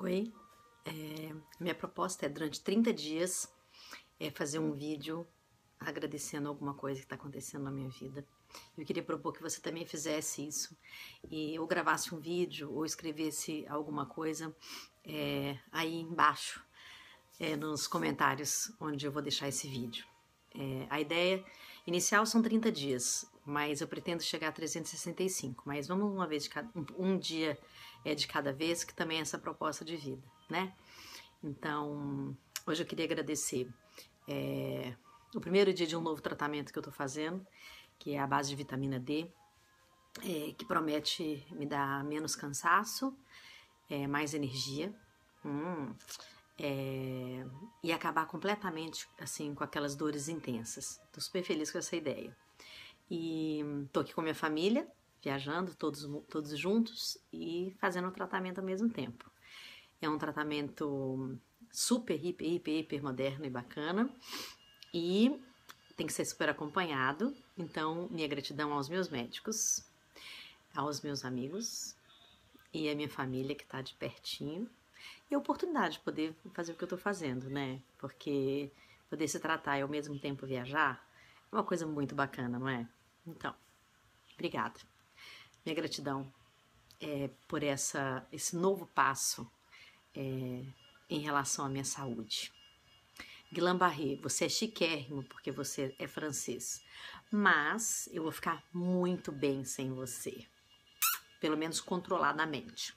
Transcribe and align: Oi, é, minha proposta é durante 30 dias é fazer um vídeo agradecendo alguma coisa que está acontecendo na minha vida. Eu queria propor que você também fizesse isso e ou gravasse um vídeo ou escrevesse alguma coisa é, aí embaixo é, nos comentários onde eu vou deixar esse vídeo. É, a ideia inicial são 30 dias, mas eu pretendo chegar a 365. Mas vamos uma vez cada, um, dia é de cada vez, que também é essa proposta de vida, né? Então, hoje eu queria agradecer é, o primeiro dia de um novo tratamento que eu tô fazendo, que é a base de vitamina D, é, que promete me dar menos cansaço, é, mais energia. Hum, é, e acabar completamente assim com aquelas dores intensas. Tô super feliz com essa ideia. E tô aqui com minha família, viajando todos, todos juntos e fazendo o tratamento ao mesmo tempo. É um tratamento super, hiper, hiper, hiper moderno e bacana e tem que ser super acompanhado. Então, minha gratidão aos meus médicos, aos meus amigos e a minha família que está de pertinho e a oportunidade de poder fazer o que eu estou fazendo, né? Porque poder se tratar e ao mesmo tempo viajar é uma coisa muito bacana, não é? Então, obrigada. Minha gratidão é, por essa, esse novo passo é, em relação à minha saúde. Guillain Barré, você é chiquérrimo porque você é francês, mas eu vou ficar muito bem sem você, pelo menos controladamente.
Oi, 0.00 0.32
é, 0.84 1.34
minha 1.58 1.74
proposta 1.74 2.24
é 2.24 2.28
durante 2.28 2.60
30 2.60 2.92
dias 2.92 3.52
é 4.20 4.30
fazer 4.30 4.60
um 4.60 4.72
vídeo 4.72 5.26
agradecendo 5.80 6.48
alguma 6.48 6.72
coisa 6.72 7.00
que 7.00 7.04
está 7.04 7.16
acontecendo 7.16 7.64
na 7.64 7.72
minha 7.72 7.88
vida. 7.88 8.24
Eu 8.76 8.84
queria 8.86 9.02
propor 9.02 9.32
que 9.32 9.42
você 9.42 9.60
também 9.60 9.84
fizesse 9.84 10.46
isso 10.46 10.78
e 11.28 11.58
ou 11.58 11.66
gravasse 11.66 12.14
um 12.14 12.20
vídeo 12.20 12.72
ou 12.72 12.84
escrevesse 12.84 13.66
alguma 13.68 14.06
coisa 14.06 14.54
é, 15.04 15.58
aí 15.72 15.96
embaixo 15.96 16.64
é, 17.40 17.56
nos 17.56 17.88
comentários 17.88 18.72
onde 18.80 19.04
eu 19.04 19.10
vou 19.10 19.20
deixar 19.20 19.48
esse 19.48 19.66
vídeo. 19.66 20.06
É, 20.54 20.86
a 20.90 21.00
ideia 21.00 21.44
inicial 21.84 22.24
são 22.24 22.40
30 22.40 22.70
dias, 22.70 23.28
mas 23.48 23.80
eu 23.80 23.88
pretendo 23.88 24.22
chegar 24.22 24.48
a 24.48 24.52
365. 24.52 25.62
Mas 25.66 25.88
vamos 25.88 26.12
uma 26.12 26.26
vez 26.26 26.46
cada, 26.46 26.68
um, 26.98 27.18
dia 27.18 27.58
é 28.04 28.14
de 28.14 28.26
cada 28.26 28.52
vez, 28.52 28.84
que 28.84 28.92
também 28.92 29.18
é 29.18 29.22
essa 29.22 29.38
proposta 29.38 29.84
de 29.84 29.96
vida, 29.96 30.22
né? 30.50 30.74
Então, 31.42 32.36
hoje 32.66 32.82
eu 32.82 32.86
queria 32.86 33.06
agradecer 33.06 33.66
é, 34.28 34.94
o 35.34 35.40
primeiro 35.40 35.72
dia 35.72 35.86
de 35.86 35.96
um 35.96 36.00
novo 36.00 36.20
tratamento 36.20 36.72
que 36.72 36.78
eu 36.78 36.82
tô 36.82 36.90
fazendo, 36.92 37.44
que 37.98 38.14
é 38.14 38.18
a 38.18 38.26
base 38.26 38.50
de 38.50 38.56
vitamina 38.56 39.00
D, 39.00 39.26
é, 40.22 40.52
que 40.52 40.66
promete 40.66 41.46
me 41.50 41.64
dar 41.64 42.04
menos 42.04 42.36
cansaço, 42.36 43.16
é, 43.88 44.06
mais 44.06 44.34
energia. 44.34 44.94
Hum, 45.42 45.94
é, 46.58 47.46
e 47.82 47.92
acabar 47.92 48.26
completamente 48.26 49.08
assim 49.18 49.54
com 49.54 49.64
aquelas 49.64 49.94
dores 49.94 50.28
intensas. 50.28 51.00
Tô 51.12 51.20
super 51.20 51.42
feliz 51.42 51.70
com 51.70 51.78
essa 51.78 51.96
ideia. 51.96 52.36
E 53.10 53.64
tô 53.92 54.00
aqui 54.00 54.14
com 54.14 54.20
minha 54.20 54.34
família, 54.34 54.86
viajando 55.22 55.74
todos, 55.74 56.06
todos 56.28 56.56
juntos 56.58 57.18
e 57.32 57.74
fazendo 57.80 58.08
o 58.08 58.12
tratamento 58.12 58.58
ao 58.58 58.64
mesmo 58.64 58.88
tempo. 58.88 59.30
É 60.00 60.08
um 60.08 60.18
tratamento 60.18 61.38
super, 61.70 62.24
hiper, 62.24 62.46
hiper, 62.46 62.74
hiper 62.80 63.02
moderno 63.02 63.44
e 63.44 63.50
bacana 63.50 64.10
e 64.92 65.40
tem 65.96 66.06
que 66.06 66.12
ser 66.12 66.24
super 66.24 66.48
acompanhado. 66.48 67.34
Então, 67.56 68.08
minha 68.10 68.28
gratidão 68.28 68.72
aos 68.72 68.88
meus 68.88 69.08
médicos, 69.08 69.84
aos 70.74 71.00
meus 71.00 71.24
amigos 71.24 71.96
e 72.72 72.88
a 72.88 72.94
minha 72.94 73.08
família 73.08 73.54
que 73.54 73.64
está 73.64 73.82
de 73.82 73.94
pertinho 73.94 74.68
e 75.30 75.34
a 75.34 75.38
oportunidade 75.38 75.94
de 75.94 76.00
poder 76.00 76.34
fazer 76.52 76.72
o 76.72 76.74
que 76.76 76.84
eu 76.84 76.86
estou 76.86 76.98
fazendo, 76.98 77.50
né? 77.50 77.82
Porque 77.98 78.70
poder 79.10 79.26
se 79.28 79.40
tratar 79.40 79.78
e 79.78 79.82
ao 79.82 79.88
mesmo 79.88 80.18
tempo 80.18 80.46
viajar 80.46 81.04
é 81.50 81.56
uma 81.56 81.64
coisa 81.64 81.86
muito 81.86 82.14
bacana, 82.14 82.58
não 82.58 82.68
é? 82.68 82.86
Então, 83.28 83.54
obrigada. 84.34 84.80
Minha 85.64 85.76
gratidão 85.76 86.32
é, 87.00 87.28
por 87.46 87.62
essa, 87.62 88.26
esse 88.32 88.56
novo 88.56 88.86
passo 88.86 89.50
é, 90.14 90.64
em 91.10 91.20
relação 91.20 91.66
à 91.66 91.68
minha 91.68 91.84
saúde. 91.84 92.52
Guillain 93.52 93.76
Barré, 93.76 94.16
você 94.16 94.46
é 94.46 94.48
chiquérrimo 94.48 95.24
porque 95.24 95.50
você 95.50 95.94
é 95.98 96.06
francês, 96.06 96.82
mas 97.30 98.08
eu 98.12 98.22
vou 98.22 98.32
ficar 98.32 98.62
muito 98.72 99.32
bem 99.32 99.64
sem 99.64 99.92
você, 99.92 100.46
pelo 101.40 101.56
menos 101.56 101.80
controladamente. 101.80 102.94